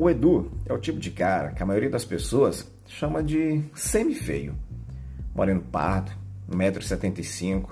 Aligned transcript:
O 0.00 0.08
Edu 0.08 0.50
é 0.64 0.72
o 0.72 0.78
tipo 0.78 0.98
de 0.98 1.10
cara 1.10 1.50
que 1.50 1.62
a 1.62 1.66
maioria 1.66 1.90
das 1.90 2.06
pessoas 2.06 2.66
chama 2.86 3.22
de 3.22 3.62
semi-feio. 3.74 4.56
Moreno 5.34 5.60
pardo, 5.60 6.10
1,75m, 6.50 7.66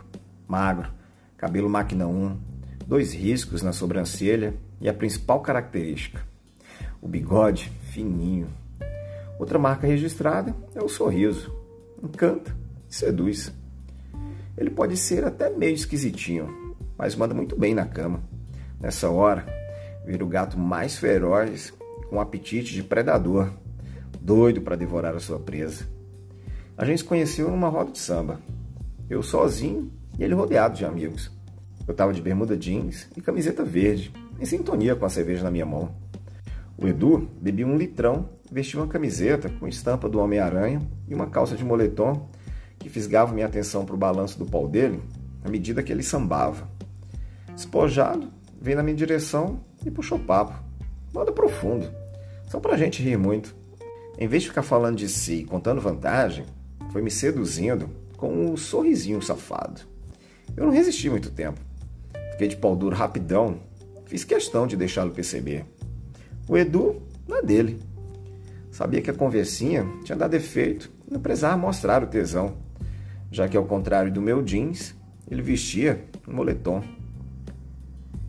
magro, 0.46 0.90
cabelo 1.38 1.71
máquina 1.71 2.06
1, 2.06 2.38
dois 2.87 3.14
riscos 3.14 3.62
na 3.62 3.72
sobrancelha 3.72 4.53
e 4.78 4.90
a 4.90 4.92
principal 4.92 5.40
característica, 5.40 6.21
o 7.01 7.08
bigode 7.08 7.72
fininho. 7.92 8.49
Outra 9.38 9.58
marca 9.58 9.87
registrada 9.87 10.54
é 10.74 10.83
o 10.83 10.88
sorriso. 10.88 11.51
Encanta 12.03 12.54
e 12.90 12.95
seduz. 12.95 13.51
Ele 14.54 14.69
pode 14.69 14.99
ser 14.99 15.24
até 15.24 15.49
meio 15.49 15.72
esquisitinho, 15.72 16.77
mas 16.98 17.16
manda 17.16 17.33
muito 17.33 17.59
bem 17.59 17.74
na 17.74 17.87
cama. 17.87 18.23
Nessa 18.79 19.09
hora, 19.09 19.47
vira 20.05 20.23
o 20.23 20.29
gato 20.29 20.59
mais 20.59 20.98
feroz 20.98 21.73
com 22.09 22.21
apetite 22.21 22.75
de 22.75 22.83
predador, 22.83 23.51
doido 24.21 24.61
para 24.61 24.77
devorar 24.77 25.15
a 25.15 25.21
sua 25.21 25.39
presa. 25.39 25.87
A 26.77 26.85
gente 26.85 26.99
se 26.99 27.05
conheceu 27.05 27.51
numa 27.51 27.69
roda 27.69 27.93
de 27.93 27.99
samba. 27.99 28.41
Eu 29.09 29.23
sozinho 29.23 29.91
e 30.19 30.23
ele 30.23 30.35
rodeado 30.35 30.77
de 30.77 30.85
amigos. 30.85 31.30
Eu 31.87 31.93
estava 31.93 32.13
de 32.13 32.21
bermuda 32.21 32.57
jeans 32.57 33.09
e 33.16 33.21
camiseta 33.21 33.65
verde, 33.65 34.13
em 34.39 34.45
sintonia 34.45 34.95
com 34.95 35.05
a 35.05 35.09
cerveja 35.09 35.43
na 35.43 35.51
minha 35.51 35.66
mão. 35.66 35.95
O 36.77 36.87
Edu 36.87 37.29
bebia 37.41 37.66
um 37.66 37.77
litrão, 37.77 38.29
vestia 38.51 38.79
uma 38.79 38.87
camiseta 38.87 39.49
com 39.49 39.66
estampa 39.66 40.09
do 40.09 40.21
Homem-Aranha 40.21 40.80
e 41.09 41.15
uma 41.15 41.27
calça 41.27 41.57
de 41.57 41.65
moletom 41.65 42.29
que 42.79 42.88
fisgava 42.88 43.33
minha 43.33 43.47
atenção 43.47 43.85
para 43.85 43.95
o 43.95 43.99
balanço 43.99 44.38
do 44.38 44.47
pau 44.47 44.69
dele 44.69 45.02
à 45.45 45.49
medida 45.49 45.83
que 45.83 45.93
ele 45.93 46.02
sambava. 46.02 46.69
Espojado, 47.57 48.29
veio 48.61 48.77
na 48.77 48.83
minha 48.83 48.97
direção 48.97 49.61
e 49.85 49.91
puxou 49.91 50.19
papo. 50.19 50.55
Modo 51.13 51.33
profundo, 51.33 51.91
só 52.49 52.59
pra 52.59 52.77
gente 52.77 53.02
rir 53.02 53.16
muito. 53.16 53.54
Em 54.18 54.27
vez 54.27 54.43
de 54.43 54.49
ficar 54.49 54.63
falando 54.63 54.96
de 54.96 55.09
si 55.09 55.45
contando 55.45 55.80
vantagem, 55.80 56.45
foi 56.91 57.02
me 57.02 57.10
seduzindo 57.10 57.88
com 58.16 58.32
um 58.32 58.57
sorrisinho 58.57 59.23
safado. 59.23 59.82
Eu 60.57 60.65
não 60.66 60.73
resisti 60.73 61.09
muito 61.09 61.30
tempo. 61.30 61.60
Fiquei 62.32 62.49
de 62.49 62.57
pau 62.57 62.74
duro 62.74 62.96
rapidão, 62.96 63.60
fiz 64.06 64.24
questão 64.24 64.66
de 64.66 64.76
deixá-lo 64.76 65.12
perceber. 65.12 65.64
O 66.48 66.56
Edu, 66.56 67.02
na 67.28 67.41
dele. 67.41 67.78
Sabia 68.70 69.02
que 69.02 69.10
a 69.10 69.14
conversinha 69.14 69.86
tinha 70.04 70.16
dado 70.16 70.34
efeito 70.34 70.91
e 71.08 71.12
não 71.12 71.20
precisava 71.20 71.56
mostrar 71.56 72.02
o 72.02 72.06
tesão, 72.06 72.56
já 73.30 73.48
que 73.48 73.56
ao 73.56 73.64
contrário 73.64 74.12
do 74.12 74.22
meu 74.22 74.42
jeans, 74.42 74.94
ele 75.30 75.42
vestia 75.42 76.04
um 76.26 76.32
moletom. 76.32 76.82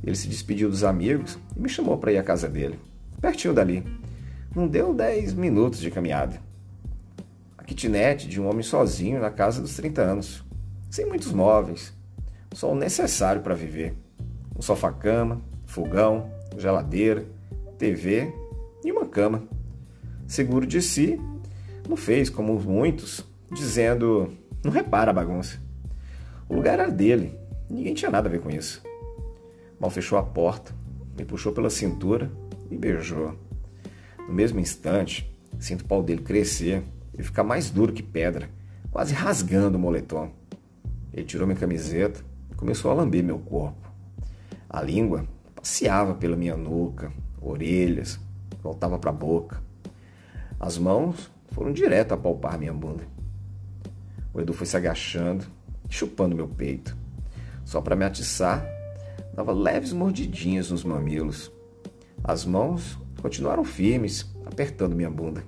Ele 0.03 0.15
se 0.15 0.27
despediu 0.27 0.69
dos 0.69 0.83
amigos 0.83 1.37
e 1.55 1.59
me 1.59 1.69
chamou 1.69 1.97
para 1.97 2.11
ir 2.11 2.17
à 2.17 2.23
casa 2.23 2.47
dele, 2.47 2.79
pertinho 3.21 3.53
dali. 3.53 3.83
Não 4.55 4.67
deu 4.67 4.95
dez 4.95 5.31
minutos 5.31 5.79
de 5.79 5.91
caminhada. 5.91 6.41
A 7.55 7.63
kitnet 7.63 8.27
de 8.27 8.41
um 8.41 8.49
homem 8.49 8.63
sozinho 8.63 9.21
na 9.21 9.29
casa 9.29 9.61
dos 9.61 9.75
30 9.75 10.01
anos, 10.01 10.43
sem 10.89 11.05
muitos 11.05 11.31
móveis, 11.31 11.93
só 12.53 12.71
o 12.71 12.75
necessário 12.75 13.43
para 13.43 13.53
viver: 13.53 13.95
um 14.57 14.61
sofá-cama, 14.61 15.39
fogão, 15.67 16.31
geladeira, 16.57 17.25
TV 17.77 18.33
e 18.83 18.91
uma 18.91 19.05
cama. 19.05 19.43
Seguro 20.25 20.65
de 20.65 20.81
si, 20.81 21.21
não 21.87 21.95
fez 21.95 22.27
como 22.27 22.59
muitos, 22.59 23.23
dizendo: 23.51 24.33
não 24.63 24.71
repara 24.71 25.11
a 25.11 25.13
bagunça. 25.13 25.59
O 26.49 26.55
lugar 26.55 26.79
era 26.79 26.89
dele, 26.89 27.37
ninguém 27.69 27.93
tinha 27.93 28.09
nada 28.09 28.27
a 28.27 28.31
ver 28.31 28.41
com 28.41 28.49
isso. 28.49 28.81
Mal 29.79 29.91
fechou 29.91 30.17
a 30.17 30.23
porta, 30.23 30.73
me 31.15 31.23
puxou 31.23 31.53
pela 31.53 31.69
cintura 31.69 32.31
e 32.71 32.75
beijou. 32.75 33.48
No 34.29 34.35
mesmo 34.35 34.59
instante, 34.59 35.27
sinto 35.57 35.81
o 35.81 35.85
pau 35.85 36.03
dele 36.03 36.21
crescer 36.21 36.83
e 37.17 37.23
ficar 37.23 37.43
mais 37.43 37.71
duro 37.71 37.91
que 37.91 38.03
pedra, 38.03 38.47
quase 38.91 39.11
rasgando 39.11 39.75
o 39.75 39.81
moletom. 39.81 40.29
Ele 41.11 41.25
tirou 41.25 41.47
minha 41.47 41.59
camiseta 41.59 42.23
e 42.51 42.53
começou 42.53 42.91
a 42.91 42.93
lamber 42.93 43.23
meu 43.23 43.39
corpo. 43.39 43.91
A 44.69 44.83
língua 44.83 45.25
passeava 45.55 46.13
pela 46.13 46.37
minha 46.37 46.55
nuca, 46.55 47.11
orelhas, 47.41 48.19
voltava 48.61 48.99
para 48.99 49.09
a 49.09 49.13
boca. 49.13 49.63
As 50.59 50.77
mãos 50.77 51.31
foram 51.47 51.73
direto 51.73 52.11
a 52.11 52.17
palpar 52.17 52.59
minha 52.59 52.71
bunda. 52.71 53.07
O 54.31 54.39
Edu 54.39 54.53
foi 54.53 54.67
se 54.67 54.77
agachando, 54.77 55.43
chupando 55.89 56.35
meu 56.35 56.47
peito. 56.47 56.95
Só 57.65 57.81
para 57.81 57.95
me 57.95 58.05
atiçar, 58.05 58.63
dava 59.33 59.51
leves 59.51 59.91
mordidinhas 59.91 60.69
nos 60.69 60.83
mamilos. 60.83 61.51
As 62.23 62.45
mãos 62.45 62.95
continuaram 63.19 63.63
firmes, 63.63 64.25
apertando 64.45 64.95
minha 64.95 65.09
bunda. 65.09 65.43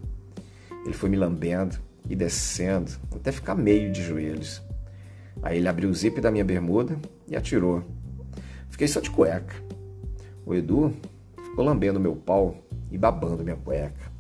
Ele 0.84 0.94
foi 0.94 1.10
me 1.10 1.18
lambendo 1.18 1.78
e 2.10 2.16
descendo 2.16 2.92
até 3.16 3.32
ficar 3.32 3.56
meio 3.56 3.92
de 3.92 4.04
joelhos. 4.04 4.62
Aí 5.42 5.58
ele 5.58 5.68
abriu 5.68 5.90
o 5.90 5.94
zip 5.94 6.20
da 6.20 6.32
minha 6.32 6.44
bermuda 6.44 6.98
e 7.28 7.36
atirou. 7.36 7.84
Fiquei 8.70 8.88
só 8.88 9.00
de 9.00 9.10
cueca. 9.10 9.56
O 10.46 10.54
Edu 10.54 10.94
ficou 11.44 11.64
lambendo 11.64 12.00
meu 12.00 12.16
pau 12.16 12.58
e 12.92 12.98
babando 12.98 13.44
minha 13.44 13.56
cueca. 13.56 14.12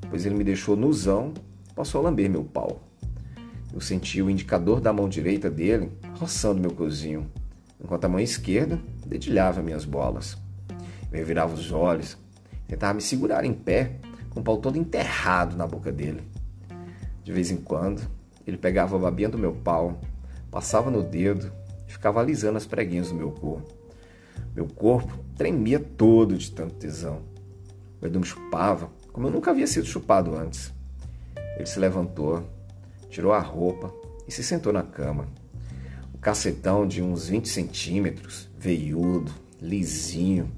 Depois 0.00 0.26
ele 0.26 0.34
me 0.34 0.44
deixou 0.44 0.76
nuzão 0.76 1.32
e 1.70 1.74
passou 1.74 2.00
a 2.00 2.04
lamber 2.04 2.28
meu 2.28 2.44
pau. 2.44 2.82
Eu 3.72 3.80
senti 3.80 4.20
o 4.20 4.28
indicador 4.28 4.80
da 4.80 4.92
mão 4.92 5.08
direita 5.08 5.48
dele 5.48 5.92
roçando 6.18 6.60
meu 6.60 6.72
cozinho, 6.72 7.30
enquanto 7.82 8.04
a 8.04 8.08
mão 8.08 8.18
esquerda 8.18 8.80
dedilhava 9.06 9.62
minhas 9.62 9.84
bolas. 9.84 10.36
Eu 11.12 11.24
virava 11.24 11.54
os 11.54 11.70
olhos, 11.70 12.16
tentava 12.70 12.94
me 12.94 13.00
segurar 13.00 13.44
em 13.44 13.52
pé, 13.52 13.96
com 14.30 14.38
o 14.38 14.42
pau 14.44 14.56
todo 14.58 14.78
enterrado 14.78 15.56
na 15.56 15.66
boca 15.66 15.90
dele. 15.90 16.22
De 17.24 17.32
vez 17.32 17.50
em 17.50 17.56
quando, 17.56 18.00
ele 18.46 18.56
pegava 18.56 18.94
a 18.94 18.98
babinha 18.98 19.28
do 19.28 19.36
meu 19.36 19.52
pau, 19.52 20.00
passava 20.52 20.88
no 20.88 21.02
dedo 21.02 21.52
e 21.88 21.92
ficava 21.92 22.20
alisando 22.20 22.56
as 22.56 22.66
preguinhas 22.66 23.08
do 23.08 23.14
meu 23.16 23.32
corpo. 23.32 23.74
Meu 24.54 24.66
corpo 24.66 25.18
tremia 25.36 25.80
todo 25.80 26.38
de 26.38 26.52
tanto 26.52 26.74
tesão. 26.74 27.22
O 28.00 28.06
Edu 28.06 28.20
me 28.20 28.26
chupava 28.26 28.88
como 29.12 29.26
eu 29.26 29.32
nunca 29.32 29.50
havia 29.50 29.66
sido 29.66 29.86
chupado 29.86 30.36
antes. 30.36 30.72
Ele 31.56 31.66
se 31.66 31.80
levantou, 31.80 32.48
tirou 33.08 33.32
a 33.32 33.40
roupa 33.40 33.92
e 34.28 34.30
se 34.30 34.44
sentou 34.44 34.72
na 34.72 34.84
cama. 34.84 35.26
O 36.14 36.18
cacetão 36.18 36.86
de 36.86 37.02
uns 37.02 37.28
20 37.28 37.48
centímetros, 37.48 38.48
veiudo, 38.56 39.32
lisinho, 39.60 40.50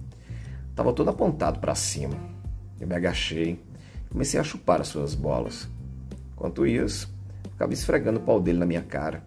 estava 0.72 0.92
todo 0.92 1.10
apontado 1.10 1.60
para 1.60 1.74
cima. 1.74 2.16
Eu 2.80 2.88
me 2.88 2.94
agachei 2.94 3.60
e 4.06 4.08
comecei 4.10 4.40
a 4.40 4.42
chupar 4.42 4.80
as 4.80 4.88
suas 4.88 5.14
bolas. 5.14 5.68
Enquanto 6.32 6.66
isso, 6.66 7.14
ficava 7.52 7.72
esfregando 7.72 8.18
o 8.18 8.22
pau 8.22 8.40
dele 8.40 8.58
na 8.58 8.66
minha 8.66 8.82
cara. 8.82 9.22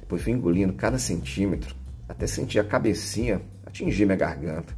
Depois 0.00 0.22
fui 0.22 0.32
engolindo 0.32 0.72
cada 0.72 0.98
centímetro 0.98 1.76
até 2.08 2.26
sentir 2.26 2.58
a 2.58 2.64
cabecinha 2.64 3.40
atingir 3.64 4.04
minha 4.04 4.16
garganta. 4.16 4.74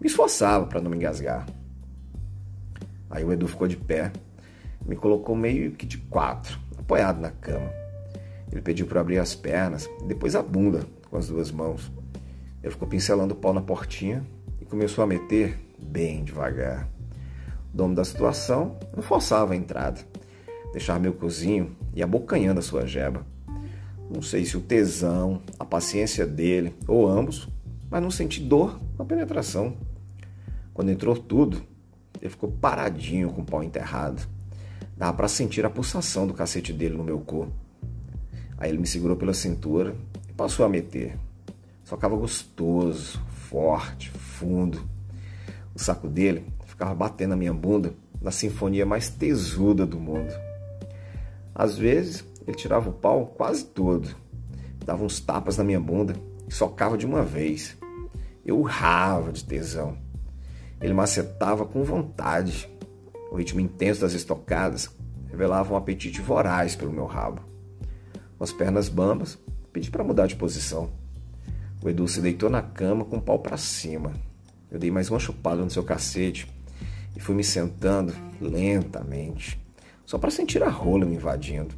Me 0.00 0.06
esforçava 0.06 0.66
para 0.66 0.80
não 0.80 0.90
me 0.90 0.96
engasgar. 0.96 1.46
Aí 3.10 3.22
o 3.24 3.32
Edu 3.32 3.46
ficou 3.46 3.68
de 3.68 3.76
pé, 3.76 4.10
me 4.86 4.96
colocou 4.96 5.36
meio 5.36 5.72
que 5.72 5.84
de 5.84 5.98
quatro, 5.98 6.58
apoiado 6.78 7.20
na 7.20 7.30
cama. 7.30 7.70
Ele 8.50 8.62
pediu 8.62 8.86
para 8.86 9.00
abrir 9.00 9.18
as 9.18 9.34
pernas 9.34 9.88
depois 10.06 10.34
a 10.34 10.42
bunda 10.42 10.86
com 11.10 11.16
as 11.16 11.28
duas 11.28 11.50
mãos. 11.50 11.92
Ele 12.62 12.72
ficou 12.72 12.88
pincelando 12.88 13.34
o 13.34 13.36
pau 13.36 13.52
na 13.52 13.60
portinha 13.60 14.24
começou 14.72 15.04
a 15.04 15.06
meter 15.06 15.58
bem 15.78 16.24
devagar. 16.24 16.88
O 17.74 17.76
dono 17.76 17.94
da 17.94 18.06
situação 18.06 18.78
não 18.96 19.02
forçava 19.02 19.52
a 19.52 19.56
entrada, 19.56 20.00
deixar 20.72 20.98
meu 20.98 21.12
cozinho 21.12 21.76
e 21.94 22.02
abocanhando 22.02 22.58
a 22.58 22.62
sua 22.62 22.86
jeba. 22.86 23.22
Não 24.08 24.22
sei 24.22 24.46
se 24.46 24.56
o 24.56 24.62
tesão, 24.62 25.42
a 25.58 25.64
paciência 25.66 26.24
dele 26.24 26.74
ou 26.88 27.06
ambos, 27.06 27.50
mas 27.90 28.02
não 28.02 28.10
senti 28.10 28.40
dor 28.40 28.80
na 28.98 29.04
penetração. 29.04 29.76
Quando 30.72 30.90
entrou 30.90 31.18
tudo, 31.18 31.62
ele 32.18 32.30
ficou 32.30 32.50
paradinho 32.50 33.30
com 33.30 33.42
o 33.42 33.44
pau 33.44 33.62
enterrado. 33.62 34.26
Dava 34.96 35.12
para 35.14 35.28
sentir 35.28 35.66
a 35.66 35.70
pulsação 35.70 36.26
do 36.26 36.32
cacete 36.32 36.72
dele 36.72 36.96
no 36.96 37.04
meu 37.04 37.20
corpo. 37.20 37.52
Aí 38.56 38.70
ele 38.70 38.78
me 38.78 38.86
segurou 38.86 39.18
pela 39.18 39.34
cintura 39.34 39.94
e 40.30 40.32
passou 40.32 40.64
a 40.64 40.68
meter. 40.70 41.18
Socava 41.84 42.16
gostoso, 42.16 43.20
forte, 43.52 44.10
fundo. 44.10 44.82
O 45.74 45.78
saco 45.78 46.08
dele 46.08 46.46
ficava 46.64 46.94
batendo 46.94 47.30
na 47.30 47.36
minha 47.36 47.52
bunda 47.52 47.92
na 48.18 48.30
sinfonia 48.30 48.86
mais 48.86 49.10
tesuda 49.10 49.84
do 49.84 50.00
mundo. 50.00 50.32
Às 51.54 51.76
vezes, 51.76 52.24
ele 52.46 52.56
tirava 52.56 52.88
o 52.88 52.94
pau 52.94 53.26
quase 53.26 53.66
todo, 53.66 54.16
dava 54.86 55.04
uns 55.04 55.20
tapas 55.20 55.58
na 55.58 55.64
minha 55.64 55.78
bunda 55.78 56.16
e 56.48 56.54
socava 56.54 56.96
de 56.96 57.04
uma 57.04 57.22
vez. 57.22 57.76
Eu 58.42 58.58
urrava 58.58 59.30
de 59.30 59.44
tesão. 59.44 59.98
Ele 60.80 60.94
macetava 60.94 61.66
com 61.66 61.84
vontade. 61.84 62.68
O 63.30 63.36
ritmo 63.36 63.60
intenso 63.60 64.00
das 64.00 64.14
estocadas 64.14 64.90
revelava 65.28 65.74
um 65.74 65.76
apetite 65.76 66.22
voraz 66.22 66.74
pelo 66.74 66.92
meu 66.92 67.04
rabo. 67.04 67.42
Com 68.38 68.44
as 68.44 68.52
pernas 68.52 68.88
bambas, 68.88 69.38
pedi 69.72 69.90
para 69.90 70.02
mudar 70.02 70.26
de 70.26 70.36
posição. 70.36 71.01
O 71.82 71.88
Edu 71.88 72.06
se 72.06 72.20
deitou 72.20 72.48
na 72.48 72.62
cama 72.62 73.04
com 73.04 73.16
o 73.16 73.20
pau 73.20 73.40
para 73.40 73.56
cima. 73.56 74.12
Eu 74.70 74.78
dei 74.78 74.88
mais 74.88 75.10
uma 75.10 75.18
chupada 75.18 75.64
no 75.64 75.70
seu 75.70 75.82
cacete 75.82 76.46
e 77.16 77.18
fui 77.18 77.34
me 77.34 77.42
sentando 77.42 78.14
lentamente, 78.40 79.60
só 80.06 80.16
para 80.16 80.30
sentir 80.30 80.62
a 80.62 80.68
rola 80.68 81.04
me 81.04 81.16
invadindo. 81.16 81.74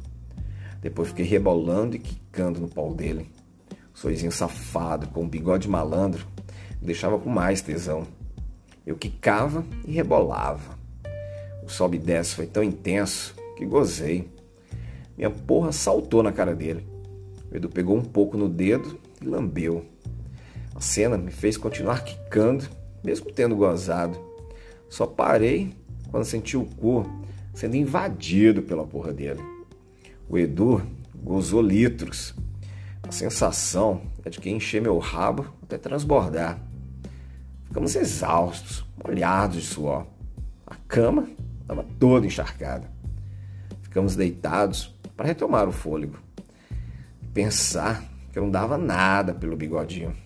Depois 0.79 1.07
fiquei 1.07 1.25
rebolando 1.25 1.95
e 1.95 1.99
quicando 1.99 2.61
no 2.61 2.67
pau 2.67 2.93
dele. 2.93 3.31
O 3.95 3.97
sorrisinho 3.97 4.31
safado, 4.31 5.07
com 5.07 5.23
um 5.23 5.27
bigode 5.27 5.67
malandro, 5.67 6.27
me 6.79 6.85
deixava 6.85 7.17
com 7.17 7.29
mais 7.31 7.63
tesão. 7.63 8.05
Eu 8.85 8.95
quicava 8.95 9.65
e 9.87 9.91
rebolava. 9.91 10.77
O 11.63 11.69
sobe 11.69 11.97
e 11.97 11.99
desce 11.99 12.35
foi 12.35 12.45
tão 12.45 12.63
intenso 12.63 13.33
que 13.57 13.65
gozei. 13.65 14.29
Minha 15.17 15.31
porra 15.31 15.71
saltou 15.71 16.21
na 16.21 16.31
cara 16.31 16.53
dele. 16.53 16.85
O 17.51 17.55
Edu 17.55 17.69
pegou 17.69 17.97
um 17.97 18.03
pouco 18.03 18.37
no 18.37 18.47
dedo 18.47 18.99
e 19.19 19.25
lambeu. 19.25 19.94
A 20.75 20.81
cena 20.81 21.17
me 21.17 21.31
fez 21.31 21.55
continuar 21.55 22.03
quicando, 22.03 22.67
mesmo 23.01 23.31
tendo 23.31 23.55
gozado. 23.55 24.19
Só 24.89 25.07
parei 25.07 25.73
quando 26.11 26.25
senti 26.25 26.57
o 26.57 26.65
cu 26.65 27.09
sendo 27.53 27.77
invadido 27.77 28.61
pela 28.61 28.85
porra 28.85 29.13
dele. 29.13 29.41
O 30.27 30.37
Edu 30.37 30.85
gozou 31.15 31.61
litros. 31.61 32.35
A 33.01 33.11
sensação 33.11 34.01
é 34.25 34.29
de 34.29 34.37
que 34.37 34.49
encher 34.49 34.81
meu 34.81 34.97
rabo 34.97 35.47
até 35.63 35.77
transbordar. 35.77 36.59
Ficamos 37.63 37.95
exaustos, 37.95 38.85
molhados 39.01 39.55
de 39.55 39.61
suor. 39.61 40.05
A 40.67 40.75
cama 40.75 41.29
estava 41.61 41.85
toda 41.97 42.25
encharcada. 42.25 42.91
Ficamos 43.81 44.17
deitados 44.17 44.93
para 45.15 45.27
retomar 45.27 45.69
o 45.69 45.71
fôlego. 45.71 46.17
Pensar 47.33 48.03
que 48.33 48.37
eu 48.37 48.43
não 48.43 48.51
dava 48.51 48.77
nada 48.77 49.33
pelo 49.33 49.55
bigodinho. 49.55 50.24